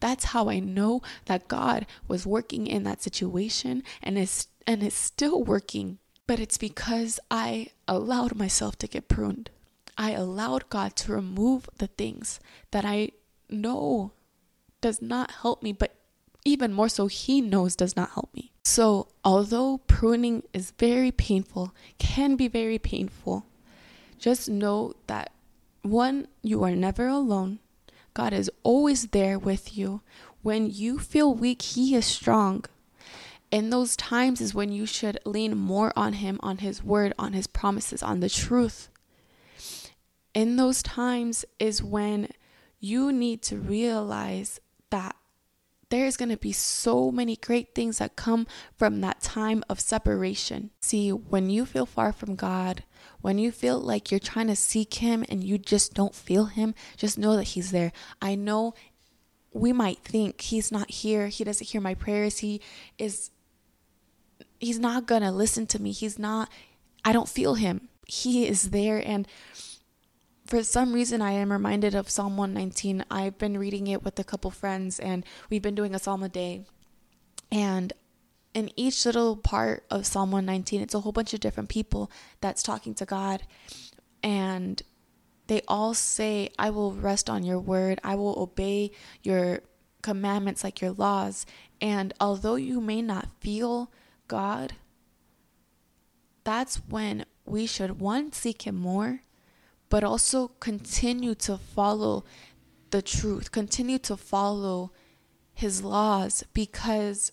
That's 0.00 0.26
how 0.26 0.48
I 0.48 0.60
know 0.60 1.02
that 1.24 1.48
God 1.48 1.86
was 2.06 2.26
working 2.26 2.66
in 2.66 2.84
that 2.84 3.02
situation 3.02 3.82
and 4.02 4.18
is 4.18 4.48
and 4.66 4.82
is 4.82 4.94
still 4.94 5.42
working 5.42 5.98
but 6.26 6.40
it's 6.40 6.58
because 6.58 7.20
I 7.30 7.68
allowed 7.86 8.34
myself 8.34 8.76
to 8.78 8.86
get 8.86 9.08
pruned. 9.08 9.50
I 9.96 10.12
allowed 10.12 10.70
God 10.70 10.96
to 10.96 11.12
remove 11.12 11.68
the 11.76 11.86
things 11.86 12.40
that 12.70 12.84
I 12.84 13.10
know 13.48 14.12
does 14.80 15.00
not 15.02 15.30
help 15.42 15.62
me, 15.62 15.72
but 15.72 15.94
even 16.44 16.72
more 16.72 16.88
so, 16.88 17.06
He 17.06 17.40
knows 17.40 17.76
does 17.76 17.96
not 17.96 18.10
help 18.10 18.30
me. 18.34 18.52
So, 18.64 19.08
although 19.24 19.78
pruning 19.86 20.42
is 20.52 20.72
very 20.78 21.10
painful, 21.10 21.74
can 21.98 22.36
be 22.36 22.48
very 22.48 22.78
painful, 22.78 23.46
just 24.18 24.48
know 24.48 24.94
that 25.06 25.32
one, 25.82 26.28
you 26.42 26.64
are 26.64 26.74
never 26.74 27.06
alone. 27.06 27.58
God 28.14 28.32
is 28.32 28.50
always 28.62 29.08
there 29.08 29.38
with 29.38 29.76
you. 29.76 30.00
When 30.42 30.70
you 30.70 30.98
feel 30.98 31.34
weak, 31.34 31.62
He 31.62 31.94
is 31.94 32.06
strong 32.06 32.64
in 33.54 33.70
those 33.70 33.96
times 33.96 34.40
is 34.40 34.52
when 34.52 34.72
you 34.72 34.84
should 34.84 35.16
lean 35.24 35.56
more 35.56 35.92
on 35.94 36.14
Him, 36.14 36.40
on 36.42 36.58
His 36.58 36.82
word, 36.82 37.12
on 37.16 37.34
His 37.34 37.46
promises, 37.46 38.02
on 38.02 38.18
the 38.18 38.28
truth. 38.28 38.88
In 40.34 40.56
those 40.56 40.82
times 40.82 41.44
is 41.60 41.80
when 41.80 42.30
you 42.80 43.12
need 43.12 43.42
to 43.42 43.56
realize 43.56 44.58
there's 45.94 46.16
going 46.16 46.30
to 46.30 46.36
be 46.36 46.52
so 46.52 47.10
many 47.10 47.36
great 47.36 47.74
things 47.74 47.98
that 47.98 48.16
come 48.16 48.46
from 48.76 49.00
that 49.00 49.20
time 49.20 49.62
of 49.68 49.80
separation. 49.80 50.70
See, 50.80 51.10
when 51.10 51.48
you 51.48 51.64
feel 51.64 51.86
far 51.86 52.12
from 52.12 52.34
God, 52.34 52.84
when 53.20 53.38
you 53.38 53.52
feel 53.52 53.78
like 53.78 54.10
you're 54.10 54.20
trying 54.20 54.48
to 54.48 54.56
seek 54.56 54.94
Him 54.94 55.24
and 55.28 55.44
you 55.44 55.56
just 55.56 55.94
don't 55.94 56.14
feel 56.14 56.46
Him, 56.46 56.74
just 56.96 57.18
know 57.18 57.36
that 57.36 57.44
He's 57.44 57.70
there. 57.70 57.92
I 58.20 58.34
know 58.34 58.74
we 59.52 59.72
might 59.72 59.98
think 59.98 60.40
He's 60.40 60.72
not 60.72 60.90
here, 60.90 61.28
He 61.28 61.44
doesn't 61.44 61.68
hear 61.68 61.80
my 61.80 61.94
prayers, 61.94 62.38
He 62.38 62.60
is 62.98 63.30
he's 64.64 64.78
not 64.78 65.06
going 65.06 65.22
to 65.22 65.30
listen 65.30 65.66
to 65.68 65.80
me. 65.80 65.92
He's 65.92 66.18
not, 66.18 66.48
I 67.04 67.12
don't 67.12 67.28
feel 67.28 67.54
him. 67.54 67.88
He 68.06 68.46
is 68.46 68.70
there. 68.70 69.02
And 69.04 69.28
for 70.46 70.62
some 70.62 70.92
reason, 70.92 71.22
I 71.22 71.32
am 71.32 71.50
reminded 71.50 71.94
of 71.94 72.10
Psalm 72.10 72.36
119. 72.36 73.04
I've 73.10 73.38
been 73.38 73.56
reading 73.56 73.86
it 73.86 74.02
with 74.02 74.18
a 74.18 74.24
couple 74.24 74.50
friends, 74.50 75.00
and 75.00 75.24
we've 75.48 75.62
been 75.62 75.74
doing 75.74 75.94
a 75.94 75.98
psalm 75.98 76.22
a 76.22 76.28
day. 76.28 76.66
And 77.50 77.92
in 78.52 78.70
each 78.76 79.06
little 79.06 79.36
part 79.36 79.84
of 79.90 80.06
Psalm 80.06 80.30
119, 80.30 80.82
it's 80.82 80.94
a 80.94 81.00
whole 81.00 81.12
bunch 81.12 81.32
of 81.32 81.40
different 81.40 81.70
people 81.70 82.10
that's 82.40 82.62
talking 82.62 82.94
to 82.94 83.06
God. 83.06 83.42
And 84.22 84.82
they 85.46 85.62
all 85.66 85.94
say, 85.94 86.50
I 86.58 86.70
will 86.70 86.92
rest 86.92 87.30
on 87.30 87.42
your 87.42 87.58
word, 87.58 88.00
I 88.04 88.14
will 88.14 88.38
obey 88.38 88.92
your 89.22 89.60
commandments 90.02 90.62
like 90.62 90.80
your 90.80 90.92
laws. 90.92 91.46
And 91.80 92.12
although 92.20 92.56
you 92.56 92.80
may 92.80 93.00
not 93.00 93.28
feel 93.40 93.90
God, 94.28 94.74
that's 96.44 96.76
when 96.76 97.24
we 97.46 97.66
should 97.66 98.00
one 98.00 98.32
seek 98.32 98.66
him 98.66 98.76
more, 98.76 99.22
but 99.88 100.04
also 100.04 100.48
continue 100.60 101.34
to 101.34 101.56
follow 101.56 102.24
the 102.90 103.02
truth, 103.02 103.52
continue 103.52 103.98
to 103.98 104.16
follow 104.16 104.92
his 105.52 105.82
laws 105.82 106.44
because 106.52 107.32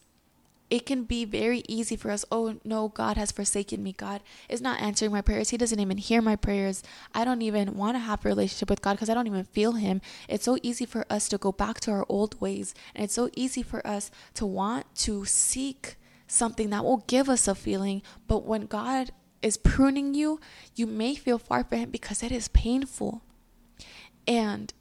it 0.72 0.86
can 0.86 1.03
be 1.03 1.25
very 1.25 1.63
easy 1.67 1.98
for 1.98 2.10
us. 2.10 2.24
Oh 2.31 2.58
no, 2.63 2.88
God 2.88 3.17
has 3.17 3.31
forsaken 3.31 3.84
me. 3.84 3.91
God 3.91 4.22
is 4.48 4.62
not 4.62 4.81
answering 4.81 5.12
my 5.12 5.22
prayers. 5.22 5.50
He 5.50 5.58
doesn't 5.58 5.79
even 5.81 5.98
hear 5.98 6.22
my 6.22 6.38
prayers. 6.38 6.81
I 7.13 7.26
don't 7.26 7.41
even 7.41 7.76
want 7.76 7.95
to 7.95 7.99
have 7.99 8.26
a 8.26 8.30
relationship 8.30 8.69
with 8.69 8.82
God 8.82 8.93
because 8.93 9.10
I 9.10 9.13
don't 9.13 9.28
even 9.28 9.43
feel 9.43 9.73
Him. 9.73 9.99
It's 10.30 10.45
so 10.45 10.58
easy 10.63 10.86
for 10.86 11.06
us 11.10 11.28
to 11.28 11.38
go 11.38 11.52
back 11.52 11.82
to 11.82 11.91
our 11.91 12.06
old 12.08 12.39
ways. 12.39 12.73
And 12.95 13.04
it's 13.04 13.13
so 13.13 13.30
easy 13.36 13.63
for 13.63 13.86
us 13.86 14.12
to 14.36 14.45
want 14.45 14.86
to 14.95 15.26
seek 15.26 15.97
something 16.26 16.69
that 16.69 16.86
will 16.86 17.04
give 17.06 17.28
us 17.28 17.49
a 17.49 17.54
feeling. 17.54 18.02
But 18.28 18.45
when 18.45 18.65
God 18.65 19.12
is 19.41 19.58
pruning 19.58 20.13
you, 20.13 20.39
you 20.75 20.88
may 20.88 21.15
feel 21.15 21.38
far 21.38 21.63
from 21.63 21.80
Him 21.80 21.89
because 21.91 22.23
it 22.23 22.32
is 22.32 22.47
painful. 22.49 23.21
And 24.27 24.73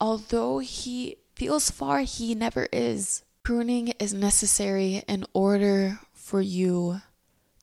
although 0.00 0.58
He 0.58 1.16
feels 1.34 1.70
far, 1.70 2.00
He 2.00 2.34
never 2.34 2.68
is. 2.72 3.24
Pruning 3.42 3.88
is 3.98 4.12
necessary 4.12 5.02
in 5.08 5.24
order 5.32 6.00
for 6.12 6.40
you 6.40 7.00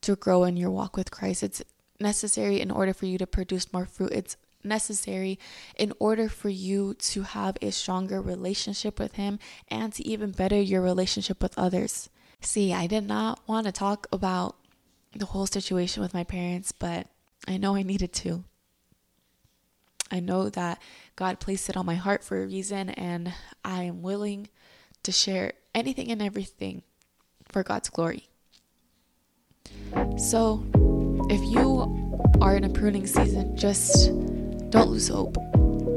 to 0.01 0.15
grow 0.15 0.43
in 0.43 0.57
your 0.57 0.71
walk 0.71 0.97
with 0.97 1.11
Christ. 1.11 1.43
It's 1.43 1.63
necessary 1.99 2.59
in 2.59 2.71
order 2.71 2.93
for 2.93 3.05
you 3.05 3.17
to 3.17 3.27
produce 3.27 3.71
more 3.71 3.85
fruit. 3.85 4.11
It's 4.11 4.37
necessary 4.63 5.39
in 5.75 5.93
order 5.99 6.27
for 6.29 6.49
you 6.49 6.93
to 6.95 7.21
have 7.23 7.57
a 7.61 7.71
stronger 7.71 8.21
relationship 8.21 8.99
with 8.99 9.13
Him 9.13 9.39
and 9.69 9.93
to 9.93 10.05
even 10.05 10.31
better 10.31 10.59
your 10.59 10.81
relationship 10.81 11.41
with 11.41 11.57
others. 11.57 12.09
See, 12.41 12.73
I 12.73 12.87
did 12.87 13.07
not 13.07 13.39
want 13.47 13.65
to 13.65 13.71
talk 13.71 14.07
about 14.11 14.55
the 15.15 15.25
whole 15.25 15.47
situation 15.47 16.01
with 16.01 16.13
my 16.13 16.23
parents, 16.23 16.71
but 16.71 17.07
I 17.47 17.57
know 17.57 17.75
I 17.75 17.83
needed 17.83 18.13
to. 18.13 18.43
I 20.11 20.19
know 20.19 20.49
that 20.49 20.81
God 21.15 21.39
placed 21.39 21.69
it 21.69 21.77
on 21.77 21.85
my 21.85 21.95
heart 21.95 22.23
for 22.23 22.41
a 22.41 22.45
reason, 22.45 22.89
and 22.91 23.33
I 23.65 23.83
am 23.83 24.01
willing 24.01 24.47
to 25.03 25.11
share 25.11 25.53
anything 25.75 26.11
and 26.11 26.21
everything 26.21 26.83
for 27.49 27.63
God's 27.63 27.89
glory. 27.89 28.29
So, 30.17 30.65
if 31.29 31.41
you 31.41 32.07
are 32.41 32.55
in 32.55 32.63
a 32.63 32.69
pruning 32.69 33.07
season, 33.07 33.57
just 33.57 34.09
don't 34.69 34.89
lose 34.89 35.07
hope 35.07 35.37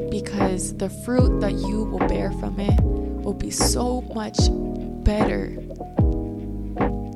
because 0.09 0.75
the 0.77 0.89
fruit 0.89 1.39
that 1.39 1.53
you 1.53 1.85
will 1.85 2.05
bear 2.07 2.31
from 2.33 2.59
it 2.59 2.81
will 2.83 3.33
be 3.33 3.49
so 3.51 4.01
much 4.13 4.37
better 5.03 5.49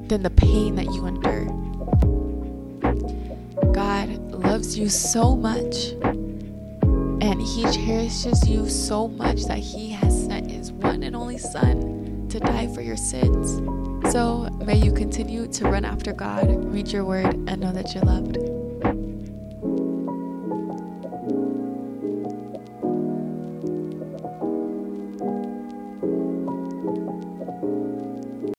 than 0.08 0.24
the 0.24 0.34
pain 0.36 0.76
that 0.76 0.86
you 0.86 1.06
endure. 1.06 1.46
God 3.74 4.10
loves 4.32 4.78
you 4.78 4.90
so 4.90 5.36
much 5.36 5.94
and 7.26 7.42
He 7.42 7.64
cherishes 7.72 8.48
you 8.48 8.70
so 8.70 9.08
much 9.08 9.46
that 9.46 9.60
He 9.60 9.90
has 9.90 10.26
sent 10.26 10.52
His 10.52 10.72
one 10.72 11.04
and 11.04 11.16
only 11.16 11.38
Son 11.38 12.28
to 12.30 12.40
die 12.40 12.68
for 12.74 12.82
your 12.82 12.98
sins. 12.98 13.62
So 14.12 14.50
may 14.66 14.78
you 14.78 14.94
continue 14.94 15.48
to 15.48 15.64
run 15.66 15.86
after 15.86 16.14
God, 16.14 16.66
read 16.66 16.92
your 16.92 17.06
word, 17.06 17.34
and 17.48 17.60
know 17.60 17.72
that 17.72 17.96
you're 17.96 18.04
loved. 18.04 18.38